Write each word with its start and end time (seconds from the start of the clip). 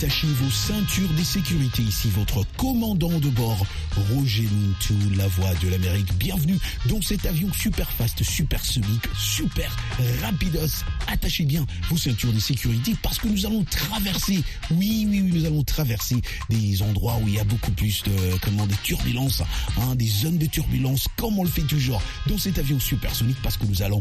attachez 0.00 0.28
vos 0.28 0.50
ceintures 0.50 1.12
de 1.12 1.22
sécurité. 1.22 1.82
Ici 1.82 2.08
votre 2.08 2.42
commandant 2.56 3.20
de 3.20 3.28
bord, 3.28 3.66
Roger 4.14 4.48
Mintou, 4.50 4.94
la 5.14 5.28
voix 5.28 5.52
de 5.56 5.68
l'Amérique. 5.68 6.10
Bienvenue 6.14 6.58
dans 6.86 7.02
cet 7.02 7.26
avion 7.26 7.52
super 7.52 7.86
fast, 7.90 8.22
super 8.22 8.64
sonique, 8.64 9.06
super 9.14 9.70
rapidos. 10.22 10.84
Attachez 11.06 11.44
bien 11.44 11.66
vos 11.90 11.98
ceintures 11.98 12.32
de 12.32 12.38
sécurité 12.38 12.94
parce 13.02 13.18
que 13.18 13.28
nous 13.28 13.44
allons 13.44 13.62
traverser, 13.64 14.42
oui, 14.70 15.06
oui, 15.06 15.20
oui, 15.20 15.32
nous 15.34 15.44
allons 15.44 15.64
traverser 15.64 16.22
des 16.48 16.80
endroits 16.80 17.18
où 17.22 17.28
il 17.28 17.34
y 17.34 17.38
a 17.38 17.44
beaucoup 17.44 17.72
plus 17.72 18.02
de, 18.04 18.38
comment, 18.40 18.66
de 18.66 18.74
turbulences, 18.82 19.42
hein, 19.76 19.94
des 19.96 20.08
zones 20.08 20.38
de 20.38 20.46
turbulence, 20.46 21.08
comme 21.18 21.38
on 21.38 21.44
le 21.44 21.50
fait 21.50 21.60
toujours 21.60 22.00
dans 22.26 22.38
cet 22.38 22.58
avion 22.58 22.80
supersonique 22.80 23.38
parce 23.42 23.58
que 23.58 23.66
nous 23.66 23.82
allons 23.82 24.00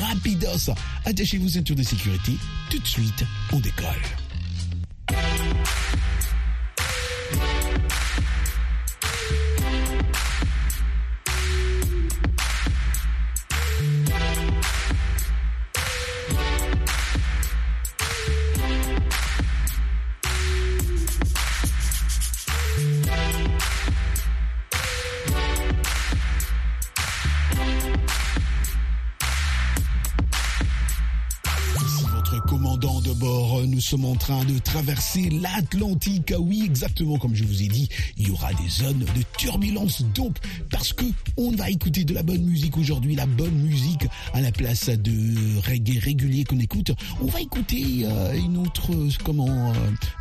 rapidos. 0.00 0.70
Attachez 1.04 1.38
vos 1.38 1.48
ceintures 1.48 1.74
de 1.74 1.82
sécurité. 1.82 2.36
Tout 2.70 2.78
de 2.78 2.86
suite, 2.86 3.24
on 3.50 3.58
décolle. 3.58 3.98
Sommes 33.90 34.04
en 34.04 34.14
train 34.14 34.44
de 34.44 34.56
traverser 34.60 35.30
l'Atlantique. 35.30 36.32
Ah 36.32 36.38
Oui, 36.38 36.62
exactement 36.64 37.18
comme 37.18 37.34
je 37.34 37.42
vous 37.42 37.60
ai 37.64 37.66
dit, 37.66 37.88
il 38.18 38.28
y 38.28 38.30
aura 38.30 38.52
des 38.54 38.68
zones 38.68 39.00
de 39.00 39.22
turbulence. 39.36 40.04
Donc, 40.14 40.36
parce 40.70 40.92
que 40.92 41.06
on 41.36 41.50
va 41.50 41.70
écouter 41.70 42.04
de 42.04 42.14
la 42.14 42.22
bonne 42.22 42.44
musique 42.44 42.76
aujourd'hui, 42.76 43.16
la 43.16 43.26
bonne 43.26 43.54
musique 43.54 44.06
à 44.32 44.40
la 44.40 44.52
place 44.52 44.90
de 44.90 45.58
reggae 45.68 45.98
régulier 45.98 46.44
qu'on 46.44 46.60
écoute, 46.60 46.92
on 47.20 47.26
va 47.26 47.40
écouter 47.40 48.02
euh, 48.04 48.32
une 48.34 48.58
autre, 48.58 48.94
euh, 48.94 49.08
comment, 49.24 49.72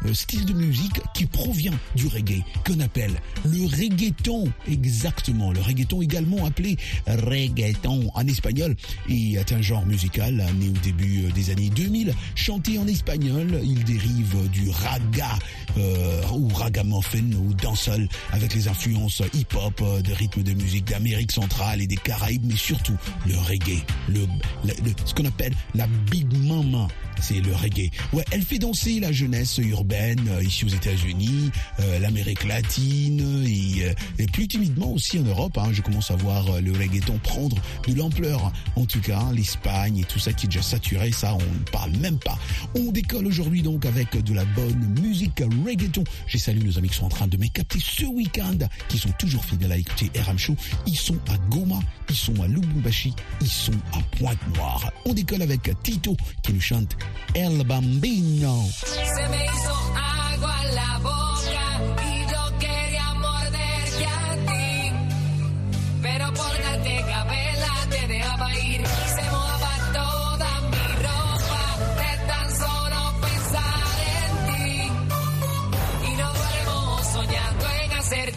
euh, 0.05 0.13
style 0.15 0.45
de 0.45 0.53
musique 0.53 0.99
qui 1.13 1.27
provient 1.27 1.77
du 1.95 2.07
reggae, 2.07 2.43
qu'on 2.65 2.79
appelle 2.79 3.21
le 3.45 3.67
reggaeton. 3.67 4.51
Exactement, 4.67 5.51
le 5.51 5.61
reggaeton 5.61 6.01
également 6.01 6.43
appelé 6.47 6.75
reggaeton 7.05 8.09
en 8.15 8.25
espagnol 8.25 8.75
et 9.07 9.33
est 9.33 9.51
un 9.51 9.61
genre 9.61 9.85
musical 9.85 10.43
né 10.59 10.69
au 10.69 10.79
début 10.83 11.31
des 11.35 11.51
années 11.51 11.69
2000, 11.69 12.15
chanté 12.33 12.79
en 12.79 12.87
espagnol. 12.87 13.58
Il 13.63 13.83
dérive 13.83 14.49
du 14.51 14.69
raga 14.69 15.37
euh, 15.77 16.21
ou 16.33 16.47
ragamuffin 16.49 17.31
ou 17.33 17.53
dancehall 17.53 18.07
avec 18.31 18.53
les 18.53 18.67
influences 18.67 19.21
hip-hop, 19.33 19.81
euh, 19.81 20.01
de 20.01 20.13
rythmes 20.13 20.43
de 20.43 20.53
musique 20.53 20.85
d'Amérique 20.85 21.31
centrale 21.31 21.81
et 21.81 21.87
des 21.87 21.97
Caraïbes, 21.97 22.45
mais 22.45 22.55
surtout 22.55 22.97
le 23.27 23.37
reggae, 23.37 23.83
le, 24.07 24.21
le- 24.65 24.73
le- 24.83 24.93
ce 25.05 25.13
qu'on 25.13 25.25
appelle 25.25 25.53
la 25.75 25.87
big 26.09 26.31
mama. 26.45 26.87
C'est 27.21 27.41
le 27.41 27.53
reggae. 27.53 27.89
Ouais, 28.13 28.23
elle 28.31 28.43
fait 28.43 28.59
danser 28.59 29.01
la 29.01 29.11
jeunesse 29.11 29.57
urbaine 29.57 30.25
euh, 30.29 30.41
ici 30.41 30.63
aux 30.63 30.69
États-Unis, 30.69 31.51
euh, 31.81 31.99
l'Amérique 31.99 32.45
latine 32.45 33.43
et, 33.45 33.85
euh, 33.89 33.93
et 34.19 34.25
plus 34.27 34.47
timidement 34.47 34.93
aussi 34.93 35.19
en 35.19 35.23
Europe. 35.23 35.57
hein. 35.57 35.69
je 35.73 35.81
commence 35.81 36.11
à 36.11 36.15
voir 36.15 36.61
le 36.61 36.71
reggaeton 36.71 37.17
prendre 37.21 37.57
de 37.87 37.93
l'ampleur. 37.93 38.53
En 38.77 38.85
tout 38.85 39.01
cas, 39.01 39.21
l'Espagne 39.33 39.97
et 39.97 40.03
tout 40.05 40.17
ça 40.19 40.31
qui 40.31 40.45
est 40.45 40.49
déjà 40.49 40.61
saturé, 40.61 41.11
ça 41.11 41.33
on 41.33 41.39
ne 41.39 41.65
parle 41.73 41.91
même 41.97 42.19
pas. 42.19 42.37
On 42.75 42.89
décolle 42.91 43.27
aujourd'hui 43.27 43.48
donc 43.57 43.85
avec 43.85 44.23
de 44.23 44.33
la 44.33 44.45
bonne 44.45 44.95
musique 45.01 45.41
reggaeton. 45.65 46.03
J'ai 46.27 46.37
salué 46.37 46.63
nos 46.63 46.77
amis 46.77 46.89
qui 46.89 46.95
sont 46.95 47.05
en 47.05 47.09
train 47.09 47.27
de 47.27 47.37
me 47.37 47.47
capter 47.47 47.79
ce 47.79 48.05
week-end, 48.05 48.57
qui 48.87 48.97
sont 48.97 49.11
toujours 49.17 49.43
fidèles 49.43 49.71
à 49.71 49.77
écouter 49.77 50.11
RM 50.19 50.37
Show. 50.37 50.55
Ils 50.85 50.95
sont 50.95 51.17
à 51.29 51.37
Goma, 51.49 51.79
ils 52.09 52.15
sont 52.15 52.39
à 52.41 52.47
Lubumbashi, 52.47 53.13
ils 53.41 53.47
sont 53.47 53.73
à 53.93 54.17
Pointe-Noire. 54.17 54.91
On 55.05 55.13
décolle 55.13 55.41
avec 55.41 55.71
Tito 55.83 56.15
qui 56.43 56.53
nous 56.53 56.61
chante 56.61 56.95
El 57.33 57.63
Bambino. 57.65 58.63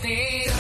En 0.04 0.51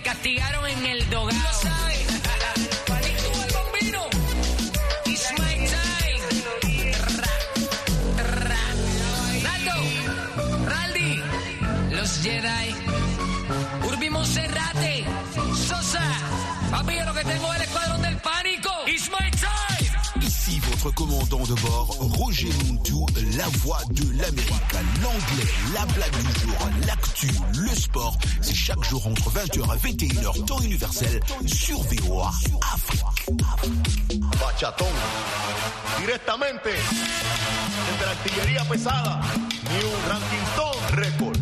castigaron 0.00 0.66
en 0.68 0.86
el 0.86 1.10
dogado. 1.10 2.05
Commandant 20.92 21.42
de 21.44 21.54
bord, 21.60 21.96
Roger 22.16 22.50
Muntou, 22.64 23.06
la 23.36 23.48
voix 23.58 23.78
de 23.90 24.02
l'Amérique. 24.20 24.72
L'anglais, 25.02 25.50
la 25.74 25.86
blague 25.86 26.16
du 26.16 26.40
jour, 26.40 26.56
l'actu, 26.86 27.30
le 27.58 27.74
sport, 27.74 28.16
c'est 28.40 28.54
chaque 28.54 28.82
jour 28.84 29.06
entre 29.06 29.30
20h 29.30 29.58
et 29.58 29.92
21h, 29.92 30.44
temps 30.44 30.60
universel, 30.60 31.20
sur 31.46 31.78
VOA 31.78 32.30
Afrique. 32.72 33.02
Bachatón. 34.40 34.86
Directamente 35.98 36.70
desde 36.70 38.04
la 38.04 38.10
artillería 38.10 38.64
pesada, 38.64 39.20
New 39.70 39.90
Ranking 40.08 40.96
Records. 40.96 41.40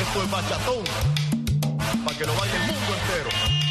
Esto 0.00 0.22
es 0.22 0.30
Bachatón, 0.30 0.84
para 2.04 2.18
que 2.18 2.24
lo 2.24 2.34
baile 2.34 2.56
el 2.56 2.66
mundo 2.66 2.94
entero. 3.00 3.63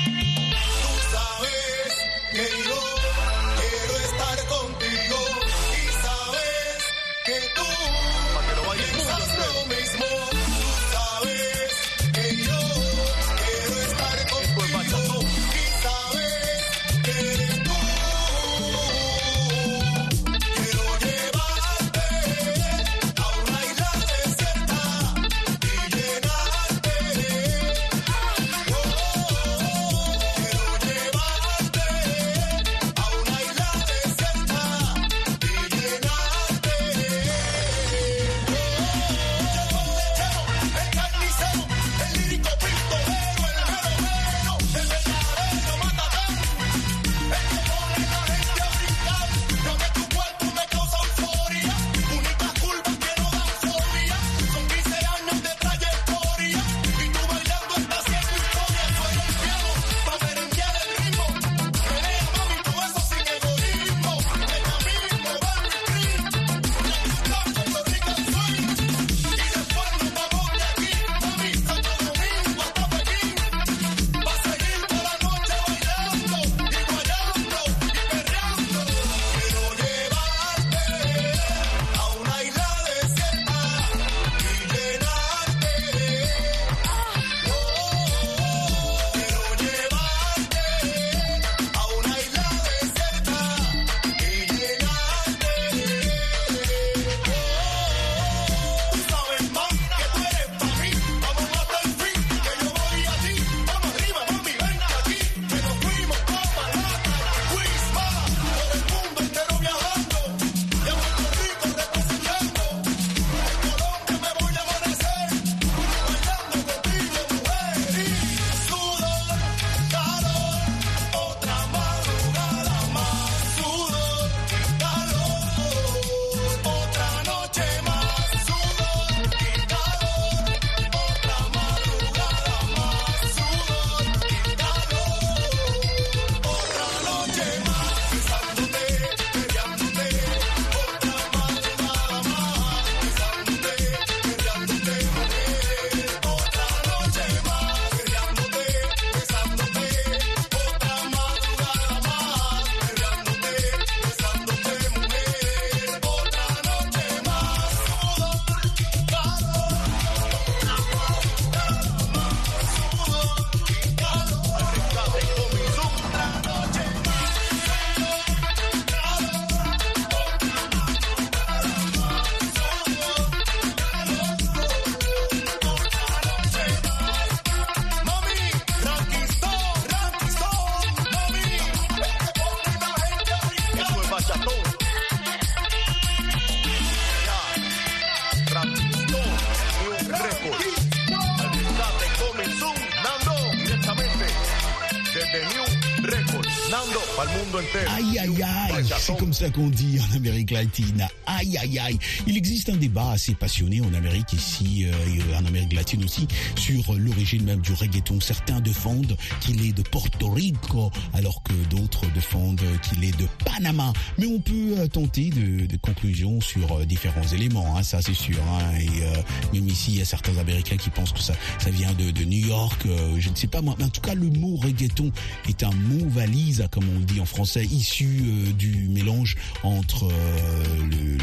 Aïe, 197.89 198.19
aïe, 198.19 198.43
aïe, 198.43 198.85
c'est 198.99 199.17
comme 199.17 199.33
ça 199.33 199.49
qu'on 199.49 199.67
dit 199.69 199.99
en 199.99 200.15
Amérique 200.15 200.51
latine. 200.51 201.07
Aïe, 201.25 201.57
aïe, 201.57 201.79
aïe. 201.79 201.99
Il 202.27 202.37
existe 202.37 202.69
un 202.69 202.75
débat 202.77 203.11
assez 203.11 203.33
passionné 203.35 203.81
en 203.81 203.93
Amérique 203.93 204.33
ici, 204.33 204.85
euh, 204.85 204.91
et 205.31 205.35
en 205.35 205.45
Amérique 205.45 205.73
latine 205.73 206.03
aussi, 206.03 206.27
sur 206.57 206.93
l'origine 206.93 207.43
même 207.43 207.61
du 207.61 207.73
reggaeton. 207.73 208.19
Certains 208.21 208.59
défendent 208.61 209.15
qu'il 209.41 209.65
est 209.65 209.73
de 209.73 209.81
Porto 209.83 210.29
Rico, 210.29 210.91
alors 211.13 211.41
que 211.43 211.53
d'autres 211.69 212.05
défendent 212.13 212.61
qu'il 212.81 213.03
est 213.03 213.17
de 213.17 213.27
Panama. 213.45 213.93
Mais 214.17 214.25
on 214.27 214.39
peut 214.39 214.75
euh, 214.79 214.87
tenter 214.87 215.29
de, 215.29 215.65
de 215.65 215.77
conclusions 215.77 216.41
sur 216.41 216.77
euh, 216.79 216.85
différents 216.85 217.27
éléments, 217.33 217.77
hein, 217.77 217.83
ça 217.83 218.01
c'est 218.01 218.13
sûr. 218.13 218.37
hein. 218.49 218.77
et 218.79 219.03
euh, 219.03 219.15
même 219.53 219.67
ici, 219.67 219.91
il 219.91 219.99
y 219.99 220.01
a 220.01 220.05
certains 220.05 220.37
Américains 220.37 220.77
qui 220.77 220.89
pensent 220.89 221.13
que 221.13 221.21
ça, 221.21 221.33
ça 221.59 221.69
vient 221.69 221.93
de, 221.93 222.11
de 222.11 222.23
New 222.23 222.47
York, 222.47 222.81
euh, 222.85 223.15
je 223.19 223.29
ne 223.29 223.35
sais 223.35 223.47
pas 223.47 223.61
moi. 223.61 223.75
Mais 223.77 223.85
en 223.85 223.89
tout 223.89 224.01
cas, 224.01 224.13
le 224.15 224.29
mot 224.29 224.55
reggaeton 224.57 225.11
est 225.47 225.63
un 225.63 225.71
mot 225.71 226.07
valise, 226.09 226.65
comme 226.71 226.85
on 226.95 226.99
le 226.99 227.05
dit 227.05 227.19
en 227.19 227.25
français, 227.25 227.52
issu 227.61 228.21
euh, 228.23 228.53
du 228.53 228.87
mélange 228.89 229.35
entre 229.63 230.05
euh, 230.05 230.63
le, 230.89 231.17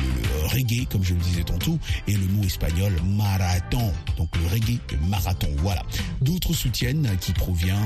reggae, 0.49 0.87
comme 0.91 1.03
je 1.05 1.15
le 1.15 1.21
disais 1.21 1.45
tantôt, 1.45 1.79
et 2.07 2.13
le 2.13 2.27
mot 2.29 2.45
espagnol 2.45 2.93
marathon. 3.05 3.93
Donc 4.17 4.29
le 4.37 4.47
reggae, 4.49 4.79
le 4.93 4.99
marathon, 5.09 5.49
voilà. 5.59 5.83
D'autres 6.21 6.53
soutiennent 6.53 7.09
qu'il 7.21 7.35
provient 7.35 7.81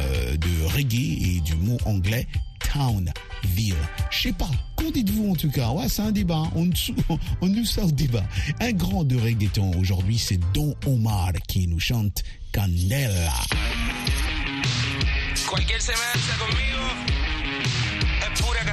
euh, 0.00 0.36
de 0.36 0.64
reggae 0.74 1.18
et 1.36 1.40
du 1.40 1.54
mot 1.56 1.78
anglais 1.84 2.26
town, 2.72 3.10
ville. 3.44 3.74
Je 4.10 4.22
sais 4.22 4.32
pas. 4.32 4.50
Qu'en 4.76 4.90
dites-vous 4.90 5.32
en 5.32 5.34
tout 5.34 5.50
cas? 5.50 5.70
Ouais, 5.70 5.88
c'est 5.88 6.02
un 6.02 6.12
débat. 6.12 6.42
On, 6.54 6.66
nous- 6.66 6.72
on 7.40 7.46
nous 7.48 7.64
sort 7.64 7.90
débat. 7.90 8.22
Un 8.60 8.72
grand 8.72 9.04
de 9.04 9.16
reggaeton 9.16 9.72
aujourd'hui, 9.78 10.18
c'est 10.18 10.38
Don 10.52 10.74
Omar 10.86 11.32
qui 11.48 11.66
nous 11.66 11.80
chante 11.80 12.22
Candela. 12.52 13.32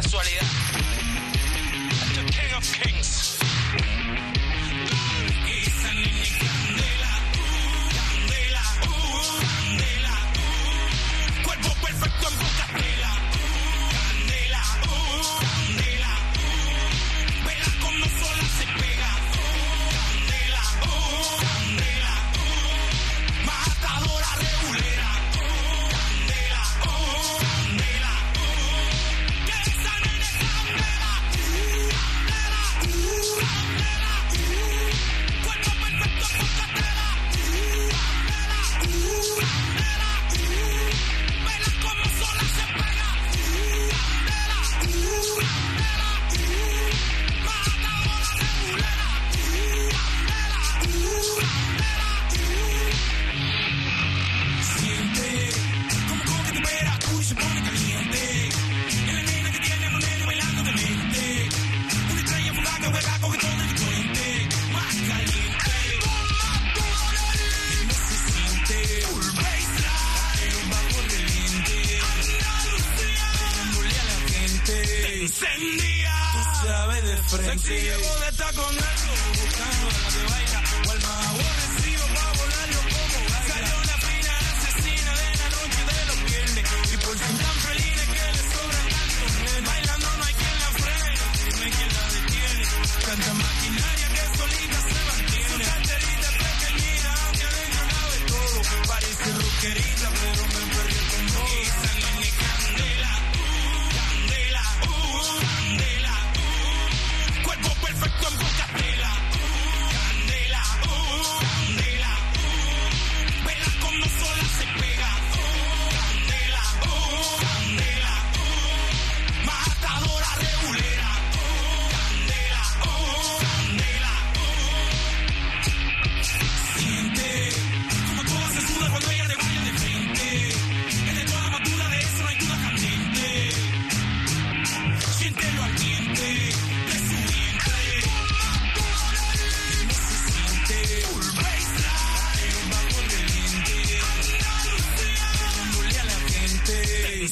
Casualidad. 0.08 0.48
The 2.16 2.24
King 2.32 2.54
of 2.56 2.64
Kings. 2.72 4.07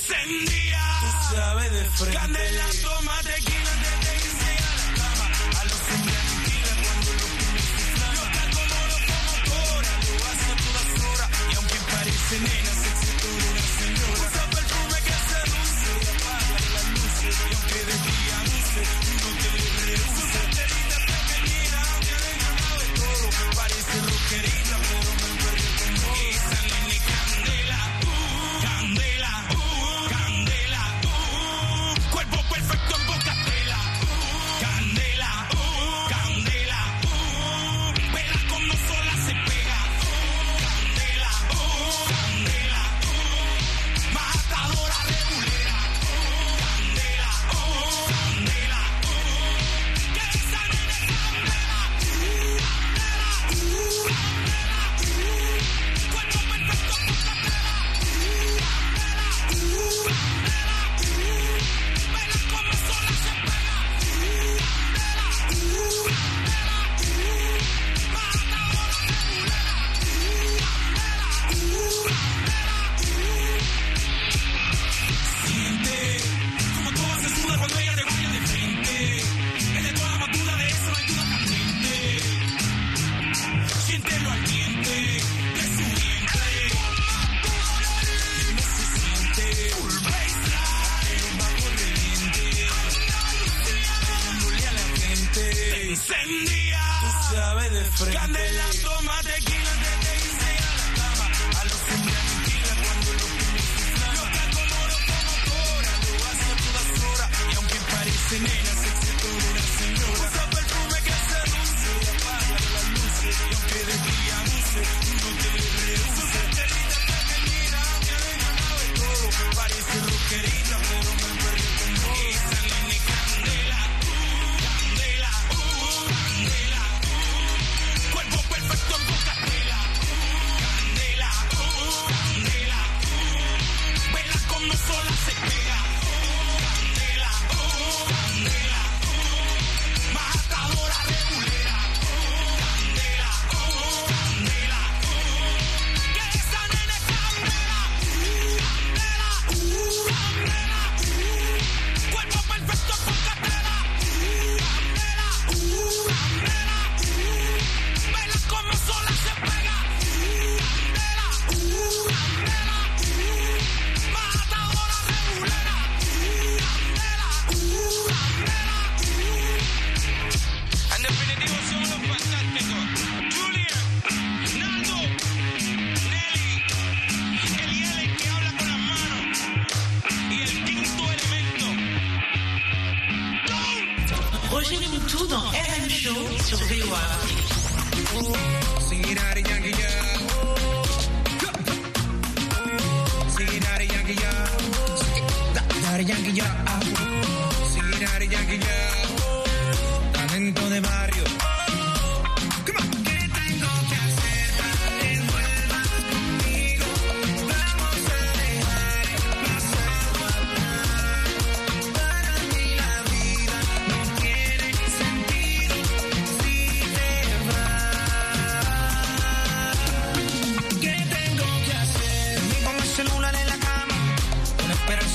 incendia. 0.08 0.80
Tú 1.02 2.90
de 3.24 3.64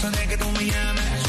so 0.00 0.08
nigga 0.08 0.38
don't 0.38 0.58
be 0.58 0.70
me. 0.70 1.19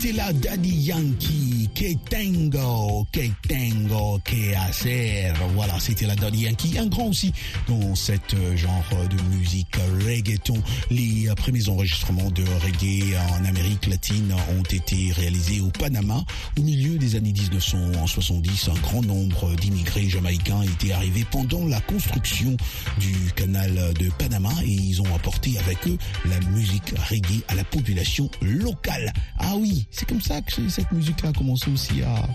C'était 0.00 0.12
la 0.12 0.32
Daddy 0.32 0.70
Yankee, 0.70 1.47
que 1.78 1.94
tengo, 2.10 3.06
que 3.12 3.30
tengo 3.46 4.20
que 4.24 4.52
hacer. 4.56 5.32
Voilà, 5.54 5.78
c'était 5.78 6.06
la 6.06 6.16
Daddy 6.16 6.40
Yankee, 6.40 6.76
un 6.76 6.86
grand 6.86 7.06
aussi 7.06 7.32
dans 7.68 7.94
cette 7.94 8.34
euh, 8.34 8.56
genre 8.56 8.82
de 9.08 9.36
musique 9.36 9.76
reggaeton. 10.04 10.60
Les 10.90 11.28
euh, 11.28 11.36
premiers 11.36 11.68
enregistrements 11.68 12.32
de 12.32 12.42
reggae 12.64 13.16
en 13.30 13.44
Amérique 13.44 13.86
latine 13.86 14.34
ont 14.58 14.64
été 14.64 15.12
réalisés 15.12 15.60
au 15.60 15.68
Panama 15.68 16.24
au 16.58 16.62
milieu 16.62 16.98
des 16.98 17.14
années 17.14 17.32
1970. 17.32 18.70
Un 18.70 18.80
grand 18.80 19.02
nombre 19.02 19.54
d'immigrés 19.54 20.08
jamaïcains 20.08 20.62
étaient 20.62 20.92
arrivés 20.92 21.26
pendant 21.30 21.64
la 21.64 21.80
construction 21.82 22.56
du 22.98 23.14
canal 23.36 23.94
de 24.00 24.10
Panama 24.18 24.50
et 24.64 24.72
ils 24.72 25.00
ont 25.00 25.14
apporté 25.14 25.56
avec 25.60 25.86
eux 25.86 25.98
la 26.28 26.40
musique 26.50 26.92
reggae 27.08 27.44
à 27.46 27.54
la 27.54 27.62
population 27.62 28.28
locale. 28.42 29.12
Ah 29.38 29.54
oui, 29.56 29.86
c'est 29.92 30.08
comme 30.08 30.20
ça 30.20 30.40
que 30.40 30.68
cette 30.68 30.90
musique-là 30.90 31.28
a 31.28 31.32
commencé 31.32 31.67
aussi 31.72 32.02
à... 32.02 32.28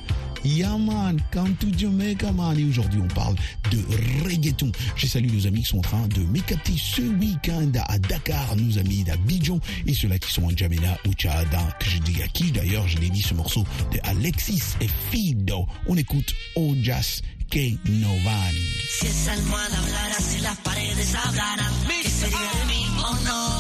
Yeah 0.46 0.78
man, 0.78 1.22
come 1.32 1.56
to 1.56 1.68
Jamaica 1.78 2.32
man. 2.34 2.60
Et 2.60 2.66
aujourd'hui, 2.66 3.00
on 3.02 3.08
parle 3.08 3.36
de 3.72 3.80
reggaeton. 4.28 4.72
Je 4.98 5.08
salue 5.08 5.32
nos 5.32 5.48
amis 5.48 5.62
qui 5.62 5.70
sont 5.70 5.78
en 5.78 5.82
train 5.82 6.08
de 6.10 6.20
m'écapter 6.20 6.74
ce 6.76 7.02
week-end 7.02 7.72
à 7.88 7.98
Dakar, 7.98 8.56
nos 8.58 8.78
amis 8.78 9.06
d'Abidjan 9.06 9.60
et 9.88 9.94
ceux-là 9.94 10.20
qui 10.20 10.34
sont 10.34 10.44
en 10.44 10.50
Jamena 10.50 10.98
ou 11.08 11.14
Tchad, 11.14 11.48
que 11.80 11.90
je 11.90 12.00
dis 12.00 12.22
à 12.22 12.28
qui 12.28 12.52
d'ailleurs, 12.52 12.88
je 12.90 13.00
mis 13.00 13.22
ce 13.22 13.34
morceau 13.34 13.64
de 13.94 14.00
Alexis 14.04 14.62
et 14.82 14.90
Fido. 15.12 15.66
On 15.88 15.96
écoute 15.96 16.34
Ojas 16.56 17.22
que 17.50 17.72
Novan. 17.90 18.54
Si 18.90 19.08
esa 19.08 19.34
almohada 19.34 19.78
hablara, 19.78 20.20
si 20.20 20.42
las 20.42 20.58
paredes 20.58 21.16
hablaran, 21.16 21.72
¿qué 21.88 22.10
sería 22.10 22.38
de 22.38 22.66
mí? 22.68 22.86
O 22.98 23.14
no? 23.24 23.53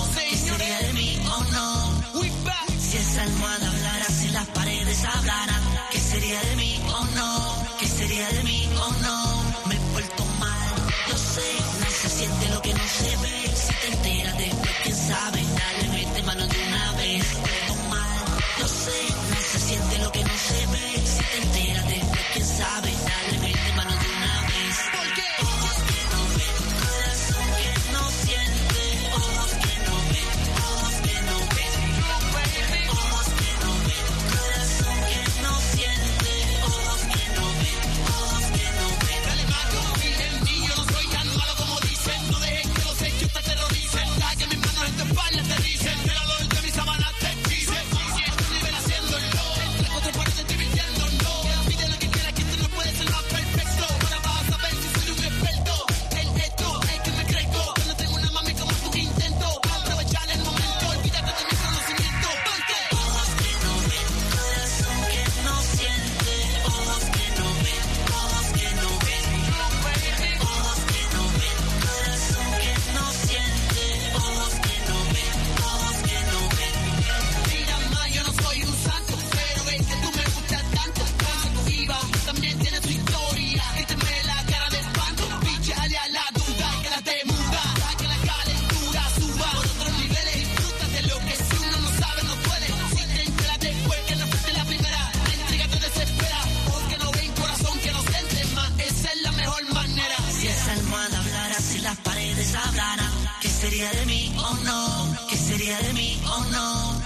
Sería 103.83 103.99
de 103.99 104.05
mí 104.05 104.31
o 104.37 104.55
no? 104.63 105.17
¿Qué 105.29 105.35
sería 105.35 105.77
de 105.79 105.93
mí 105.93 106.21
o 106.25 106.43
no? 106.51 107.01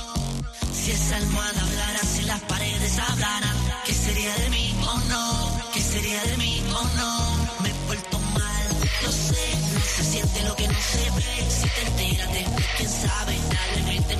Si 0.72 0.92
esa 0.92 1.16
almohada 1.18 1.62
hablara, 1.62 2.00
si 2.04 2.22
las 2.24 2.40
paredes 2.42 3.00
hablaran, 3.00 3.58
¿qué 3.86 3.94
sería 3.94 4.36
de 4.36 4.50
mí 4.50 4.76
o 4.82 5.00
no? 5.10 5.62
¿Qué 5.74 5.82
sería 5.82 6.22
de 6.24 6.38
mí 6.38 6.64
o 6.70 6.84
no? 6.98 7.62
Me 7.64 7.70
he 7.70 7.74
vuelto 7.88 8.20
mal, 8.20 8.68
lo 9.04 9.12
sé, 9.12 9.48
no 9.74 9.80
se 9.80 10.04
siente 10.04 10.44
lo 10.44 10.56
que 10.56 10.68
no 10.68 10.80
se 10.80 11.12
ve. 11.12 11.48
Si 11.50 11.68
te 11.68 11.82
enteras 11.88 12.30
quién 12.78 12.90
sabe, 12.90 13.36
dale, 13.50 13.82
mete 13.84 14.18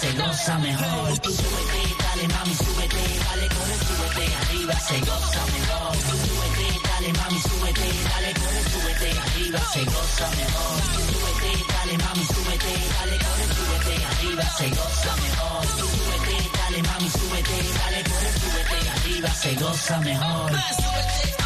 se 0.00 0.12
goza 0.14 0.58
mejor. 0.58 1.18
Tú 1.18 1.30
súbete, 1.30 1.80
dale 2.02 2.28
mami, 2.28 2.54
súbete, 2.54 3.02
dale 3.24 3.46
corre, 3.54 3.76
súbete, 3.86 4.24
arriba 4.40 4.74
se 4.88 4.98
goza 5.00 5.42
mejor. 5.56 5.92
Tú 6.08 6.16
súbete, 6.24 6.66
dale 6.88 7.12
mami, 7.18 7.40
súbete, 7.48 7.86
dale 8.08 8.30
corre, 8.40 8.62
súbete, 8.72 9.08
arriba 9.24 9.60
se 9.72 9.84
goza 9.84 10.26
mejor. 10.40 10.76
Tú 10.94 11.00
súbete, 11.12 11.50
dale 11.72 11.98
mami, 12.04 12.24
súbete, 12.34 12.72
dale 12.96 13.16
corre, 13.24 13.46
súbete, 13.56 13.94
arriba 14.10 14.44
se 14.58 14.68
goza 14.70 15.12
mejor. 15.24 15.66
Tú 15.78 15.86
súbete, 15.96 16.36
dale 16.58 16.82
mami, 16.88 17.10
súbete, 17.10 17.56
dale 17.78 18.00
corre, 18.08 18.30
súbete, 18.40 18.78
arriba 18.96 19.30
se 19.34 19.54
goza 19.56 20.00
mejor. 20.00 20.50
Súbete 20.50 21.39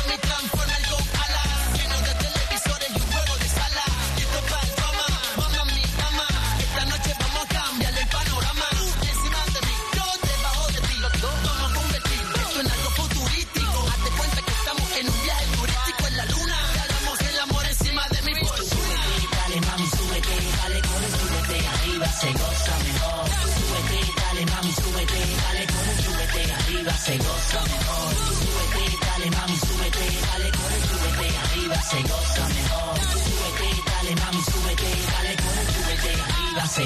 goza 27.54 27.62
mejor. 27.74 28.14
Súbete, 28.40 28.84
dale 29.06 29.30
mami, 29.30 29.56
súbete, 29.56 30.06
dale 30.26 30.48
corre, 30.56 30.78
súbete, 30.88 31.26
arriba 31.44 31.78
se 31.82 31.98
goza 32.02 32.48
mejor. 32.48 32.94
Súbete, 33.24 33.68
dale 33.90 34.12
mami, 34.22 34.42
súbete, 34.50 34.90
dale 35.12 35.32
corre, 35.42 35.64
súbete, 35.74 36.10
arriba 36.24 36.64
se. 36.66 36.82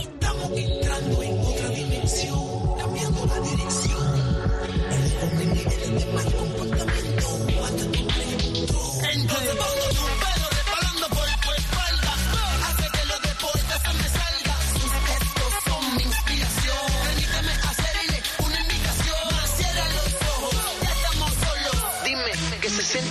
Estamos 0.00 0.50
entrando 0.54 1.22
en 1.22 1.38
otra 1.40 1.68
dimensión, 1.68 2.76
cambiando 2.78 3.26
la 3.26 3.40
dirección. 3.40 4.14
El 4.90 5.18
hombre 5.22 5.46
nivel 5.46 5.98
de 5.98 6.53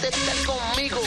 estar 0.09 0.35
conmigo. 0.45 1.01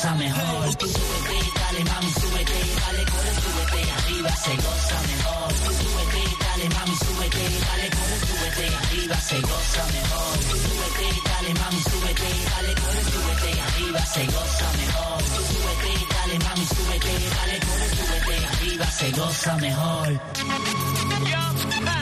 Goza 0.00 0.14
mejor. 0.14 0.74
Tú 0.76 0.86
súbete, 0.86 1.38
dale 1.60 1.84
mami, 1.84 2.10
súbete. 2.12 2.58
Dale, 2.80 3.04
corre, 3.04 3.32
súbete. 3.44 3.80
Arriba 3.98 4.36
se 4.36 4.56
goza 4.56 4.98
mejor. 5.10 5.52
Tú 5.64 5.72
súbete, 5.80 6.22
dale 6.40 6.68
mami, 6.74 6.96
súbete. 7.04 7.44
Dale, 7.68 7.90
corre, 7.90 8.18
súbete. 8.28 8.76
Arriba 8.80 9.16
se 9.20 9.40
goza 9.40 9.84
mejor. 9.92 10.38
Tú 10.48 10.56
súbete, 10.64 11.06
dale 11.28 11.54
mami, 11.60 11.80
súbete. 11.90 12.28
Dale, 12.50 12.74
corre, 12.80 13.02
súbete. 13.12 13.60
Arriba 13.60 14.06
se 14.06 14.26
goza 14.26 14.68
mejor. 14.80 15.18
Tú 15.34 15.40
súbete, 15.50 15.92
dale 16.14 16.38
mami, 16.44 16.66
súbete. 16.66 17.12
Dale, 17.36 17.56
corre, 17.66 17.88
súbete. 17.96 18.46
Arriba 18.46 18.86
se 18.90 19.10
goza 19.12 19.56
mejor. 19.56 20.20
Sobrenatural 20.32 21.99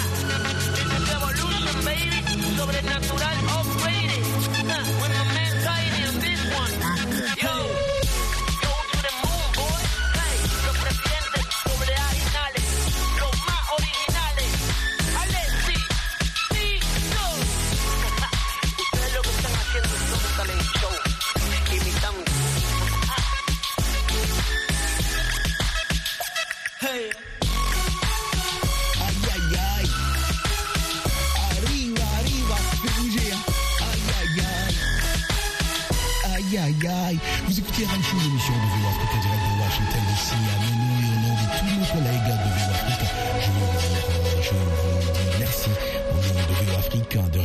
Hey. 26.99 27.11
Aïe, 29.07 29.23
aïe, 29.35 29.55
aïe. 29.79 29.91
Arriva, 31.47 32.07
arriva, 32.19 32.57
fais 32.83 32.93
bouger. 33.01 33.33
Aïe, 33.89 34.07
aïe, 34.21 34.41
aïe. 34.41 34.79
Aïe, 36.35 36.59
aïe, 36.59 36.89
aïe. 37.07 37.19
Vous 37.47 37.57
écoutez 37.57 37.85
Rancho, 37.85 38.17
l'émission 38.21 38.55
de 38.55 38.59
VOA 38.59 38.91
Africa 38.91 39.17
direct 39.23 39.45
de 39.47 39.53
Washington 39.63 40.03
DC. 40.09 40.29
À 40.33 40.59
mon 40.59 40.88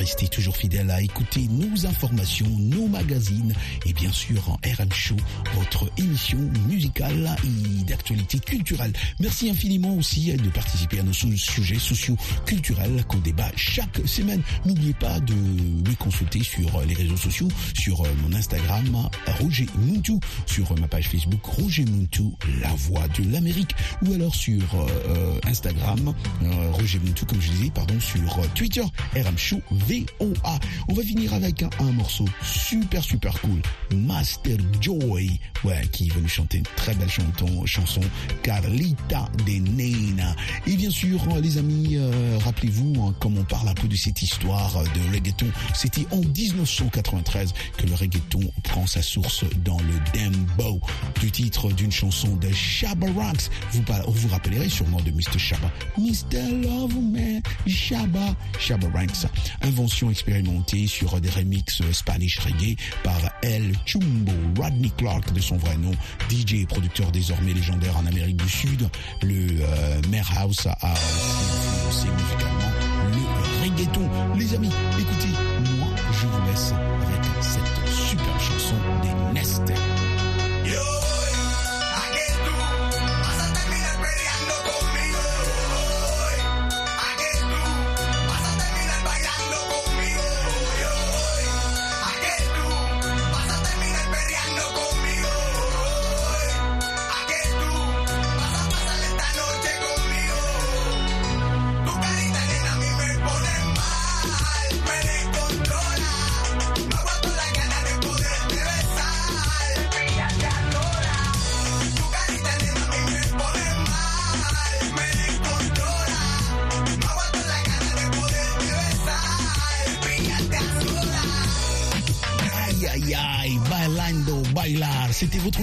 Rester 0.03 0.27
toujours 0.27 0.57
fidèle 0.57 0.91
à 0.91 1.01
écouter 1.01 1.47
nos 1.49 1.85
informations, 1.85 2.49
nos 2.59 2.89
magazines 2.89 3.53
et 3.85 3.93
bien 3.93 4.11
sûr 4.11 4.49
en 4.49 4.55
RM 4.55 4.91
Show, 4.91 5.15
votre 5.55 5.89
émission 5.97 6.39
musicale 6.67 7.33
et 7.45 7.83
d'actualité 7.85 8.37
culturelle. 8.39 8.91
Merci 9.21 9.49
infiniment 9.49 9.95
aussi 9.95 10.33
de 10.33 10.49
participer 10.49 10.99
à 10.99 11.03
nos 11.03 11.13
sujets 11.13 11.79
sociaux 11.79 12.17
culturels 12.45 13.05
qu'on 13.07 13.19
débat 13.19 13.49
chaque 13.55 14.05
semaine. 14.05 14.41
N'oubliez 14.65 14.93
pas 14.93 15.21
de 15.21 15.35
me 15.35 15.95
consulter 15.95 16.43
sur 16.43 16.81
les 16.81 16.95
réseaux 16.95 17.15
sociaux, 17.15 17.47
sur 17.73 18.03
mon 18.23 18.35
Instagram, 18.35 19.09
Roger 19.39 19.67
Muntu, 19.77 20.19
sur 20.47 20.77
ma 20.81 20.89
page 20.89 21.07
Facebook, 21.07 21.45
Roger 21.45 21.85
Muntu, 21.85 22.23
la 22.59 22.73
voix 22.75 23.07
de 23.17 23.31
l'Amérique, 23.31 23.73
ou 24.05 24.11
alors 24.11 24.35
sur 24.35 24.63
euh, 24.75 25.39
Instagram, 25.47 26.13
euh, 26.41 26.71
Roger 26.73 26.99
Muntu, 26.99 27.25
comme 27.25 27.39
je 27.39 27.51
disais, 27.51 27.71
pardon, 27.73 27.97
sur 28.01 28.39
euh, 28.39 28.45
Twitter, 28.53 28.83
RM 29.15 29.37
Show 29.37 29.61
VOA. 29.93 30.60
On 30.88 30.93
va 30.93 31.03
finir 31.03 31.34
avec 31.34 31.63
un, 31.63 31.91
morceau 31.91 32.25
super 32.43 33.03
super 33.03 33.39
cool, 33.41 33.62
Master 33.93 34.58
Joy, 34.82 35.39
ouais, 35.63 35.82
qui 35.91 36.10
va 36.10 36.21
nous 36.21 36.27
chanter 36.27 36.60
une 36.60 36.63
très 36.75 36.93
belle 36.95 37.10
chanton, 37.10 37.65
chanson, 37.65 38.01
Carlita 38.41 39.29
de 39.45 39.53
Nena. 39.53 40.36
Et 40.65 40.75
bien 40.75 40.89
sûr, 40.89 41.19
les 41.41 41.58
amis, 41.58 41.97
euh, 41.97 42.38
rappelez-vous, 42.43 42.93
hein, 43.03 43.15
comme 43.19 43.38
on 43.38 43.43
parle 43.43 43.69
un 43.69 43.73
peu 43.73 43.88
de 43.88 43.95
cette 43.95 44.21
histoire 44.21 44.84
de 44.84 45.13
reggaeton, 45.13 45.47
c'était 45.75 46.06
en 46.12 46.21
1993 46.21 47.53
que 47.77 47.86
le 47.86 47.93
reggaeton 47.93 48.41
prend 48.63 48.88
sa 48.88 49.01
source 49.01 49.43
dans 49.63 49.77
le 49.79 50.19
dembow 50.19 50.79
du 51.19 51.32
titre 51.32 51.71
d'une 51.71 51.91
chanson 51.91 52.36
de 52.38 52.51
Shabba 52.51 53.08
Ranks. 53.12 53.49
Vous 53.71 53.84
vous 54.08 54.27
rappellerez 54.29 54.69
sûrement 54.69 55.01
de 55.01 55.12
Mr. 55.12 55.38
Shabba. 55.38 55.71
Mr. 55.97 56.51
Love 56.63 56.95
Man, 56.95 57.41
Shabba, 57.67 58.36
Shabba 58.60 58.88
Ranks. 58.93 59.27
Invention 59.84 60.12
expérimentée 60.12 60.88
sur 60.88 61.19
des 61.19 61.30
remixes 61.30 61.82
Spanish 61.91 62.39
reggae 62.39 62.78
par 63.04 63.19
El 63.41 63.74
Chumbo, 63.86 64.32
Rodney 64.58 64.89
Clark 64.98 65.34
de 65.34 65.41
son 65.41 65.58
vrai 65.58 65.76
nom, 65.76 65.91
DJ 66.30 66.62
et 66.62 66.65
producteur 66.65 67.12
désormais 67.12 67.52
légendaire 67.52 67.98
en 67.98 68.06
Amérique 68.06 68.38
du 68.38 68.48
Sud. 68.48 68.88
Le 69.24 69.60
euh, 69.60 70.02
Mare 70.10 70.38
House 70.38 70.67
a 70.67 70.78
influencé 70.89 72.08
musicalement 72.15 72.72
le 73.12 73.62
reggaeton. 73.62 74.10
Les 74.38 74.54
amis, 74.56 74.72
écoutez, 74.98 75.34
moi 75.78 75.89
je 76.13 76.28
vous 76.28 76.48
laisse 76.50 76.72
avec 76.72 77.22
cette 77.41 77.93
super 77.93 78.39
chanson 78.39 78.76
des 79.02 79.34
Nest. 79.34 79.63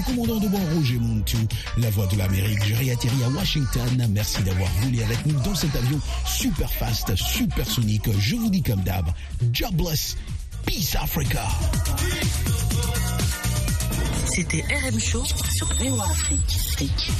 Commandant 0.01 0.37
de 0.37 0.47
bord 0.47 0.61
Roger 0.75 0.97
Montu, 0.99 1.37
la 1.77 1.89
voix 1.89 2.07
de 2.07 2.17
l'Amérique. 2.17 2.63
J'ai 2.65 2.75
réatterri 2.75 3.23
à 3.23 3.29
Washington. 3.29 4.07
Merci 4.09 4.41
d'avoir 4.43 4.69
volé 4.81 5.03
avec 5.03 5.25
nous 5.25 5.39
dans 5.41 5.55
cet 5.55 5.75
avion 5.75 5.99
super 6.25 6.71
fast, 6.71 7.15
super 7.15 7.67
sonique. 7.67 8.09
Je 8.19 8.35
vous 8.35 8.49
dis 8.49 8.61
comme 8.61 8.81
d'hab, 8.81 9.05
jobless, 9.53 10.17
peace 10.65 10.95
Africa. 11.01 11.47
C'était 14.25 14.63
RM 14.63 14.99
Show 14.99 15.23
sur 15.25 15.69
Afrique. 16.01 17.11